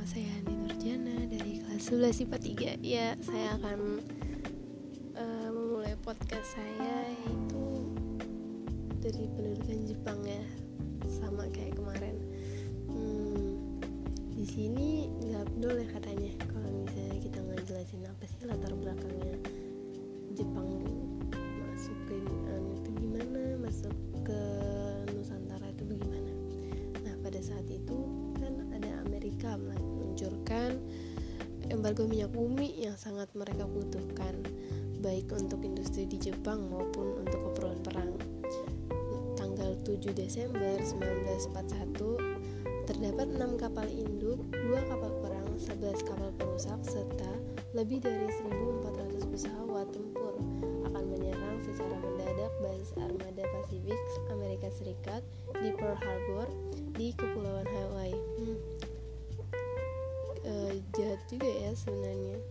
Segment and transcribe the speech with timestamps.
[0.00, 2.38] nama saya Andi Nurjana dari kelas 11 IPA
[2.80, 4.00] 3 Ya, saya akan
[5.12, 7.84] uh, memulai podcast saya yaitu
[9.04, 10.40] dari pendudukan Jepang ya
[11.04, 12.16] Sama kayak kemarin.
[12.88, 13.76] Hmm,
[14.32, 19.36] Di sini nggak ya katanya Kalau misalnya kita nggak jelasin apa sih latar belakangnya
[20.32, 20.80] Jepang
[21.60, 22.16] masuk ke
[22.48, 23.92] uh, itu gimana Masuk
[24.24, 24.40] ke
[25.12, 26.32] Nusantara itu bagaimana?
[27.04, 28.20] Nah, pada saat itu
[29.20, 29.52] Amerika
[30.20, 30.76] meluncurkan
[31.72, 34.36] embargo minyak bumi yang sangat mereka butuhkan
[35.00, 38.12] baik untuk industri di Jepang maupun untuk keperluan perang.
[39.40, 47.32] Tanggal 7 Desember 1941 terdapat 6 kapal induk, 2 kapal perang, 11 kapal perusak serta
[47.72, 50.36] lebih dari 1400 pesawat tempur
[50.84, 53.96] akan menyerang secara mendadak basis armada Pasifik
[54.28, 55.24] Amerika Serikat
[55.64, 56.52] di Pearl Harbor
[56.92, 58.29] di Kepulauan Hawaii.
[61.30, 62.42] Juga ya sebenarnya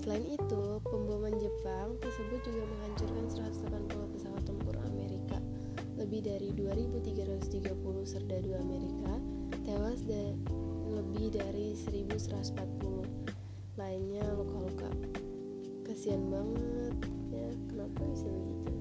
[0.00, 5.36] Selain itu, pemboman Jepang tersebut juga menghancurkan 180 pesawat tempur Amerika.
[6.00, 7.68] Lebih dari 2.330
[8.08, 9.20] serdadu Amerika
[9.60, 10.40] tewas dan
[10.88, 14.88] lebih dari 1.140 lainnya luka-luka.
[15.84, 16.96] Kasihan banget
[17.28, 18.72] ya, kenapa bisa begitu?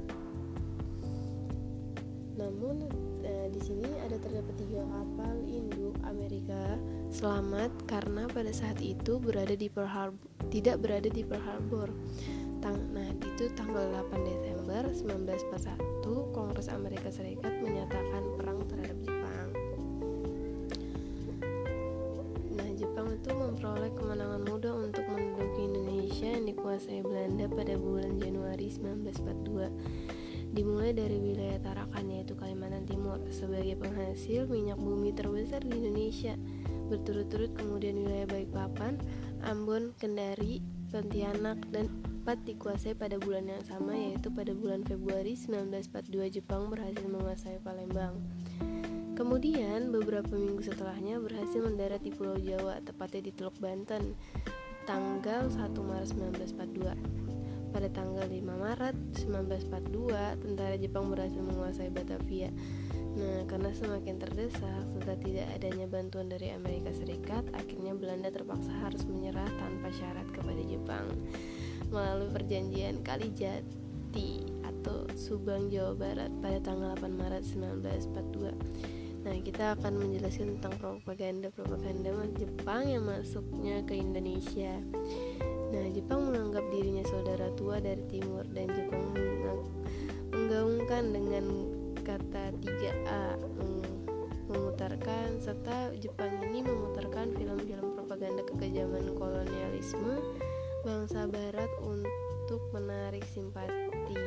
[2.39, 2.87] Namun
[3.27, 5.78] eh, di sini ada terdapat tiga kapal induk
[6.09, 6.75] Amerika
[7.13, 11.89] selamat karena pada saat itu berada di Pearl Harbor, tidak berada di Pearl Harbor.
[12.59, 19.47] Tang nah, itu tanggal 8 Desember 1941 Kongres Amerika Serikat menyatakan perang terhadap Jepang.
[22.57, 28.67] Nah, Jepang itu memperoleh kemenangan mudah untuk menduduki Indonesia yang dikuasai Belanda pada bulan Januari
[28.67, 30.18] 1942
[30.49, 36.33] dimulai dari wilayah Tarakan yaitu Kalimantan Timur sebagai penghasil minyak bumi terbesar di Indonesia
[36.89, 38.97] berturut-turut kemudian wilayah Balikpapan,
[39.45, 40.59] Ambon, Kendari,
[40.89, 41.85] Pontianak dan
[42.25, 48.17] Pat dikuasai pada bulan yang sama yaitu pada bulan Februari 1942 Jepang berhasil menguasai Palembang.
[49.13, 54.15] Kemudian beberapa minggu setelahnya berhasil mendarat di Pulau Jawa tepatnya di Teluk Banten
[54.87, 57.38] tanggal 1 Maret 1942.
[57.69, 58.97] Pada tanggal 5 Maret
[59.29, 62.49] 1942, tentara Jepang berhasil menguasai Batavia.
[63.19, 69.03] Nah, karena semakin terdesak serta tidak adanya bantuan dari Amerika Serikat, akhirnya Belanda terpaksa harus
[69.05, 71.05] menyerah tanpa syarat kepada Jepang
[71.89, 78.55] melalui perjanjian Kalijati atau Subang, Jawa Barat pada tanggal 8 Maret 1942.
[79.19, 84.79] Nah, kita akan menjelaskan tentang propaganda-propaganda Jepang yang masuknya ke Indonesia.
[85.69, 89.13] Nah, Jepang menganggap dirinya saudara tua dari timur dan Jepang
[90.29, 91.45] menggaungkan dengan
[92.01, 93.37] kata 3A
[94.49, 100.17] memutarkan serta Jepang ini memutarkan film-film propaganda kekejaman kolonialisme
[100.81, 104.17] bangsa barat untuk menarik simpati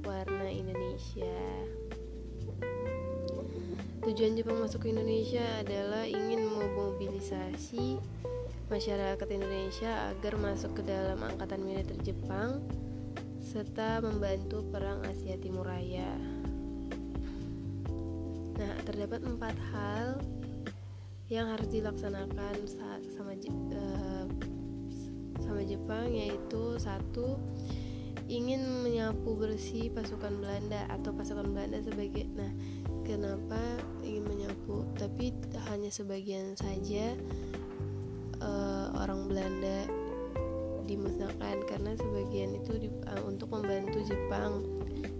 [0.00, 1.36] warna Indonesia.
[4.04, 8.00] Tujuan Jepang masuk ke Indonesia adalah ingin memobilisasi
[8.72, 12.64] masyarakat Indonesia agar masuk ke dalam angkatan militer Jepang
[13.44, 16.16] serta membantu perang Asia Timur Raya.
[18.54, 20.22] Nah, terdapat empat hal
[21.28, 22.54] yang harus dilaksanakan
[23.12, 24.24] sama uh,
[25.40, 27.36] sama Jepang yaitu satu
[28.28, 32.48] ingin menyapu bersih pasukan Belanda atau pasukan Belanda sebagai nah
[33.04, 33.60] kenapa
[34.00, 35.36] ingin menyapu tapi
[35.68, 37.12] hanya sebagian saja
[38.44, 39.88] uh, orang Belanda
[40.84, 44.62] dimusnahkan karena sebagian itu di, uh, untuk membantu Jepang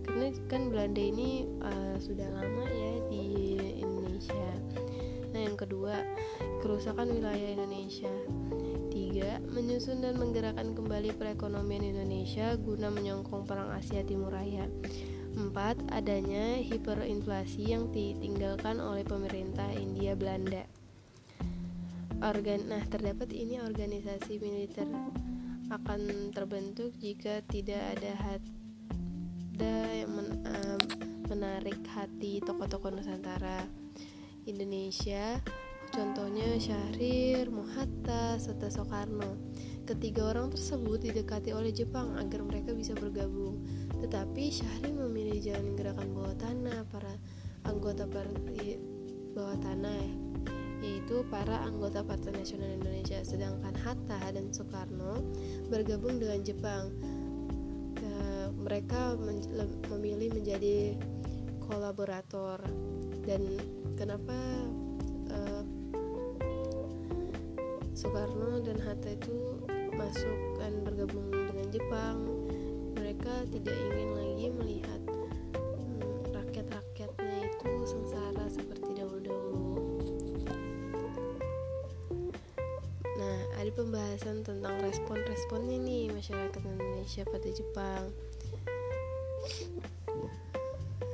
[0.04, 4.50] karena kan Belanda ini uh, sudah lama ya di Indonesia.
[5.34, 6.04] Nah yang kedua
[6.62, 8.12] kerusakan wilayah Indonesia.
[8.94, 14.70] Tiga menyusun dan menggerakkan kembali perekonomian Indonesia guna menyongkong perang Asia Timur Raya.
[15.34, 20.62] Empat adanya hiperinflasi yang ditinggalkan oleh pemerintah India Belanda
[22.24, 24.88] organ nah terdapat ini organisasi militer
[25.68, 28.40] akan terbentuk jika tidak ada
[29.54, 30.80] ada yang men, uh,
[31.28, 33.64] menarik hati tokoh-tokoh Nusantara.
[34.44, 35.40] Indonesia
[35.88, 39.36] contohnya Syahrir, Muhatta, serta Soekarno.
[39.84, 43.62] Ketiga orang tersebut didekati oleh Jepang agar mereka bisa bergabung.
[44.00, 47.14] Tetapi Syahrir memilih jalan gerakan bawah tanah para
[47.64, 48.76] anggota partai
[49.32, 50.24] bawah tanah
[50.84, 55.24] yaitu para anggota Partai Nasional Indonesia, sedangkan Hatta dan Soekarno
[55.72, 56.92] bergabung dengan Jepang.
[58.64, 59.44] mereka men
[59.92, 60.96] memilih menjadi
[61.68, 62.64] kolaborator
[63.28, 63.60] dan
[63.92, 64.36] kenapa
[65.28, 65.62] uh,
[67.92, 69.60] Soekarno dan Hatta itu
[69.94, 72.16] masuk dan bergabung dengan Jepang
[72.96, 74.93] mereka tidak ingin lagi melihat
[83.84, 88.02] pembahasan tentang respon-responnya nih masyarakat Indonesia pada Jepang.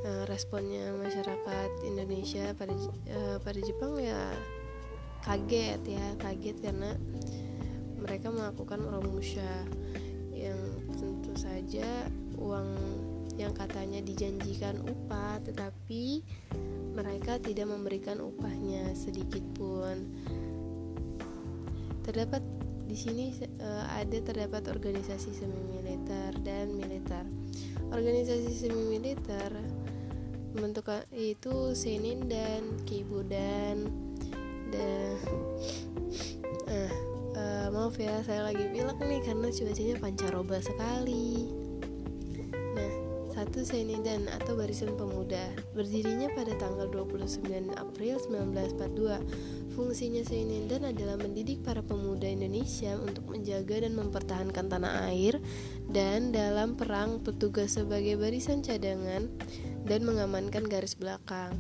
[0.07, 2.71] Nah, responnya masyarakat Indonesia pada
[3.11, 4.31] uh, pada Jepang ya
[5.27, 6.95] kaget ya kaget karena
[7.99, 9.67] mereka melakukan romusha
[10.31, 12.07] yang tentu saja
[12.39, 12.71] uang
[13.35, 16.23] yang katanya dijanjikan upah tetapi
[16.95, 20.07] mereka tidak memberikan upahnya sedikit pun.
[22.07, 22.60] Terdapat
[22.91, 23.31] di sini
[23.63, 27.23] uh, ada terdapat organisasi semi militer dan militer.
[27.95, 29.55] Organisasi semi militer
[30.51, 33.87] membentuk itu Senin dan Kibudan
[34.75, 35.15] dan
[36.67, 36.93] uh,
[37.39, 41.47] uh, maaf ya saya lagi pilek nih karena cuacanya pancaroba sekali.
[42.75, 42.93] Nah
[43.31, 50.23] satu Senin atau Barisan Pemuda berdirinya pada tanggal 29 April 1942 fungsinya
[50.67, 55.39] dan adalah mendidik para pemuda Indonesia untuk menjaga dan mempertahankan tanah air
[55.91, 59.31] dan dalam perang petugas sebagai barisan cadangan
[59.87, 61.57] dan mengamankan garis belakang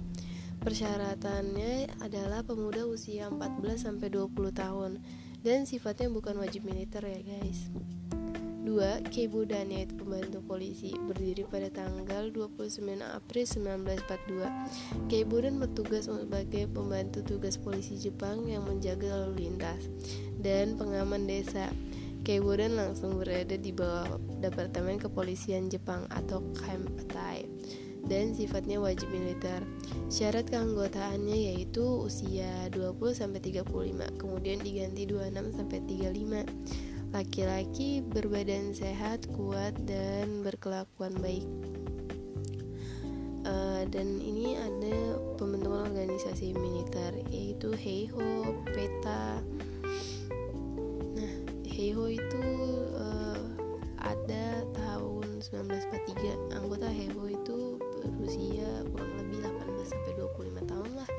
[0.60, 5.00] Persyaratannya adalah pemuda usia 14 sampai 20 tahun
[5.40, 7.72] dan sifatnya bukan wajib militer ya guys.
[8.60, 9.08] 2.
[9.08, 15.08] Kebudan yaitu pembantu polisi berdiri pada tanggal 29 April 1942.
[15.08, 19.88] Keibudan bertugas sebagai pembantu tugas polisi Jepang yang menjaga lalu lintas
[20.44, 21.72] dan pengaman desa.
[22.20, 27.48] Keibudan langsung berada di bawah Departemen Kepolisian Jepang atau Kaimpatai
[28.08, 29.60] dan sifatnya wajib militer.
[30.12, 36.89] Syarat keanggotaannya yaitu usia 20 sampai 35, kemudian diganti 26 sampai 35.
[37.10, 41.42] Laki-laki berbadan sehat, kuat dan berkelakuan baik.
[43.42, 49.42] Uh, dan ini ada pembentukan organisasi militer yaitu Heiho, PETA.
[51.18, 51.34] Nah,
[51.66, 52.44] Heiho itu
[52.94, 53.42] uh,
[53.98, 56.54] ada tahun 1943.
[56.62, 57.74] Anggota Heiho itu
[58.06, 61.10] berusia kurang lebih 18 sampai 25 tahun lah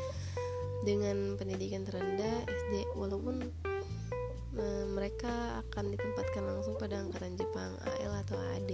[0.82, 3.44] dengan pendidikan terendah SD walaupun
[5.72, 8.72] akan ditempatkan langsung pada angkatan Jepang AL atau AD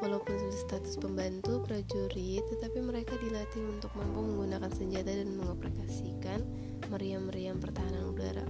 [0.00, 6.40] walaupun status pembantu prajurit tetapi mereka dilatih untuk mampu menggunakan senjata dan mengoperasikan
[6.88, 8.48] meriam-meriam pertahanan udara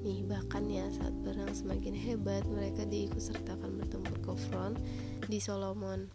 [0.00, 4.80] nih bahkan ya saat perang semakin hebat mereka diikut sertakan bertempur ke front
[5.28, 6.08] di Solomon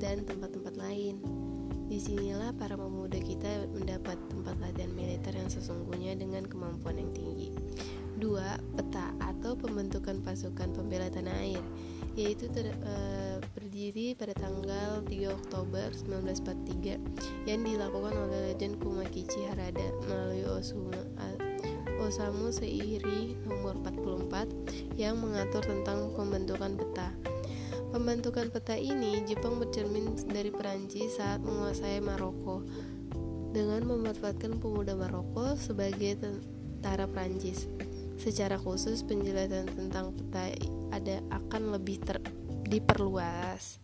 [0.00, 1.20] dan tempat-tempat lain.
[1.90, 7.50] Di sinilah para pemuda kita mendapat tempat latihan militer yang sesungguhnya dengan kemampuan yang tinggi.
[8.20, 11.64] Dua, peta atau pembentukan pasukan pembela tanah air,
[12.12, 12.94] yaitu ter, e,
[13.56, 17.00] berdiri pada tanggal 3 Oktober 1943
[17.48, 21.00] yang dilakukan oleh Legend Kumakichi Harada melalui Osuma,
[22.00, 27.08] Osamu Seiri nomor 44 yang mengatur tentang pembentukan peta.
[27.90, 32.62] Pembentukan peta ini Jepang bercermin dari Perancis saat menguasai Maroko
[33.50, 37.66] dengan memanfaatkan pemuda Maroko sebagai tentara Perancis.
[38.20, 40.52] Secara khusus penjelasan tentang peta
[40.92, 42.20] ada akan lebih ter,
[42.68, 43.80] diperluas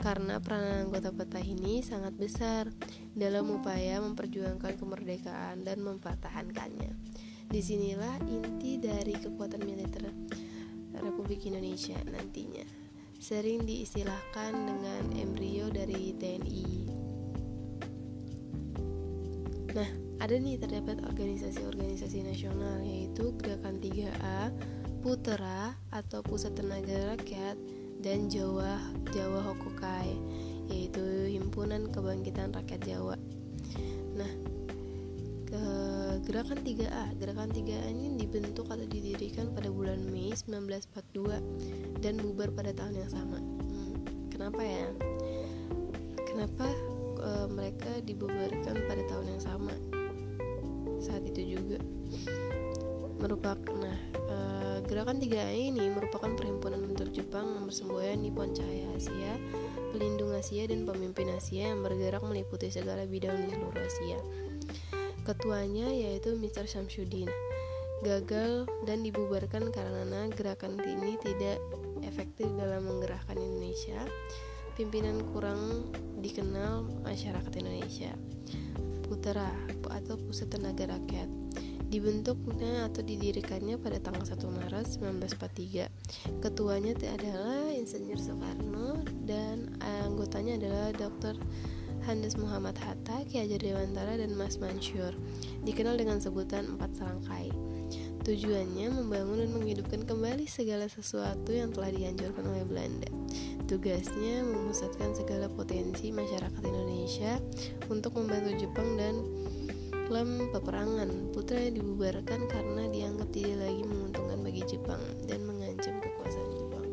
[0.00, 2.72] karena peranan anggota peta ini sangat besar
[3.12, 6.96] dalam upaya memperjuangkan kemerdekaan dan mempertahankannya.
[7.44, 10.08] Di sinilah inti dari kekuatan militer
[10.96, 12.64] Republik Indonesia nantinya
[13.20, 16.66] sering diistilahkan dengan embrio dari TNI.
[19.76, 19.90] Nah,
[20.24, 24.48] ada nih terdapat organisasi-organisasi nasional yaitu Gerakan 3A,
[25.04, 27.60] Putera atau Pusat Tenaga Rakyat
[28.00, 28.80] dan Jawa
[29.12, 30.16] Jawa Hokokai
[30.72, 33.20] yaitu Himpunan Kebangkitan Rakyat Jawa.
[34.16, 34.32] Nah,
[35.44, 35.64] ke
[36.24, 37.20] Gerakan 3A.
[37.20, 43.12] Gerakan 3A ini dibentuk atau didirikan pada bulan Mei 1942 dan bubar pada tahun yang
[43.12, 43.36] sama.
[43.44, 43.92] Hmm,
[44.32, 44.88] kenapa ya?
[46.24, 46.64] Kenapa
[47.20, 49.93] e, mereka dibubarkan pada tahun yang sama?
[51.04, 51.78] Saat itu juga
[53.20, 54.36] merupakan nah e,
[54.88, 59.32] gerakan 3A ini merupakan perhimpunan bentuk Jepang yang bersemboyan Nippon Cahaya Asia,
[59.92, 64.18] pelindung Asia dan pemimpin Asia yang bergerak meliputi segala bidang di seluruh Asia.
[65.24, 66.68] Ketuanya yaitu Mr.
[66.68, 67.28] Samsudin
[68.04, 71.56] gagal dan dibubarkan karena gerakan ini tidak
[72.04, 73.96] efektif dalam menggerakkan Indonesia.
[74.76, 75.88] Pimpinan kurang
[76.20, 78.12] dikenal masyarakat Indonesia.
[79.04, 79.52] Putera
[79.92, 81.44] atau Pusat Tenaga Rakyat
[81.94, 86.42] Dibentuknya atau didirikannya pada tanggal 1 Maret 1943.
[86.42, 91.38] Ketuanya adalah Insinyur Soekarno dan anggotanya adalah Dr.
[92.02, 95.14] Handes Muhammad Hatta, Ki Hajar Dewantara, dan Mas Mansur.
[95.62, 97.54] Dikenal dengan sebutan Empat Serangkai.
[98.26, 103.10] Tujuannya membangun dan menghidupkan kembali segala sesuatu yang telah dihancurkan oleh Belanda.
[103.64, 107.40] Tugasnya memusatkan segala potensi masyarakat Indonesia
[107.88, 109.16] untuk membantu Jepang dan
[110.04, 116.86] Dalam peperangan, putra dibubarkan karena dianggap tidak lagi menguntungkan bagi Jepang dan mengancam kekuasaan Jepang.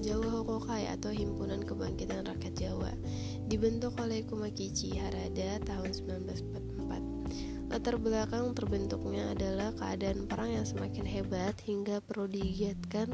[0.00, 2.90] Jawa Hokokai atau Himpunan Kebangkitan Rakyat Jawa
[3.46, 7.70] dibentuk oleh Kumakichi Harada tahun 1944.
[7.70, 13.06] Latar belakang terbentuknya adalah keadaan perang yang semakin hebat hingga perlu digiatkan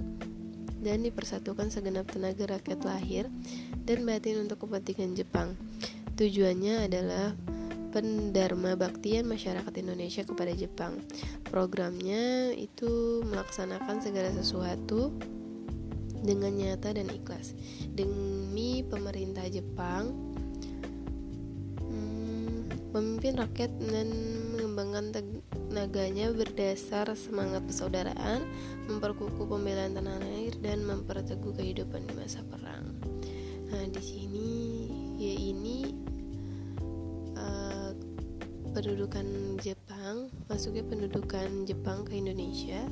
[0.87, 3.27] dan dipersatukan segenap tenaga rakyat lahir
[3.83, 5.59] dan batin untuk kepentingan Jepang.
[6.15, 7.35] Tujuannya adalah
[7.91, 11.03] pendharma baktian masyarakat Indonesia kepada Jepang.
[11.51, 15.11] Programnya itu melaksanakan segala sesuatu
[16.23, 17.59] dengan nyata dan ikhlas
[17.95, 20.15] demi pemerintah Jepang
[21.83, 24.09] hmm, memimpin rakyat dan
[24.55, 25.05] mengembangkan
[25.77, 28.45] tenaganya berdasar semangat persaudaraan,
[28.93, 32.99] memperkukuh pembelaan tanah air dan memperteguh kehidupan di masa perang.
[33.71, 34.51] Nah, di sini
[35.15, 36.07] ya ini
[38.77, 42.85] pendudukan Jepang masuknya pendudukan Jepang ke Indonesia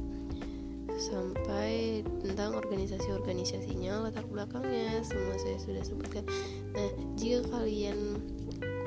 [0.97, 6.25] sampai tentang organisasi-organisasinya latar belakangnya semua saya sudah sebutkan
[6.73, 6.89] nah
[7.21, 8.17] jika kalian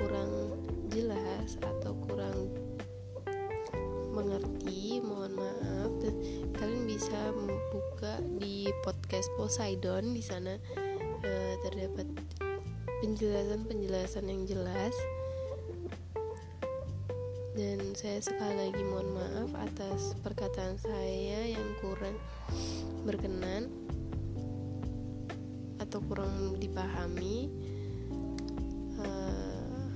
[0.01, 0.57] kurang
[0.89, 2.49] jelas atau kurang
[4.17, 5.16] mengerti kalian
[7.17, 10.53] bisa membuka di podcast Poseidon di sana.
[11.25, 12.05] Uh, terdapat
[13.01, 14.93] penjelasan-penjelasan yang jelas.
[17.57, 22.21] Dan saya sekali lagi mohon maaf atas perkataan saya yang kurang
[23.01, 23.65] berkenan
[25.81, 27.49] atau kurang dipahami
[29.01, 29.89] uh,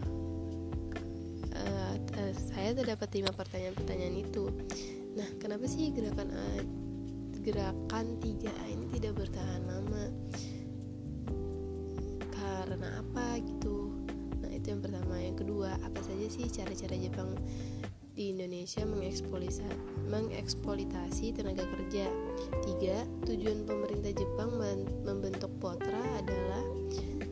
[1.53, 4.49] uh, saya terdapat lima pertanyaan-pertanyaan itu.
[5.13, 6.33] Nah kenapa sih gerakan
[7.41, 10.13] gerakan 3A ini tidak bertahan lama.
[12.29, 13.89] Karena apa gitu?
[14.45, 15.17] Itu yang pertama.
[15.17, 17.33] Yang kedua apa saja sih cara-cara Jepang
[18.13, 22.05] di Indonesia mengeksploitasi tenaga kerja?
[22.61, 24.61] Tiga tujuan pemerintah Jepang
[25.01, 26.61] membentuk Potra adalah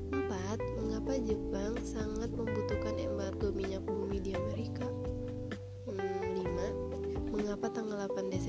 [0.10, 4.90] empat mengapa Jepang sangat membutuhkan embargo minyak bumi di Amerika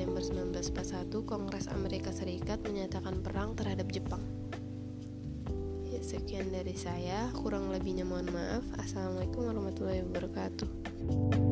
[0.01, 4.25] Desember 1941 Kongres Amerika Serikat menyatakan perang terhadap Jepang.
[6.01, 7.29] Sekian dari saya.
[7.37, 8.65] Kurang lebihnya mohon maaf.
[8.81, 11.50] Assalamualaikum warahmatullahi wabarakatuh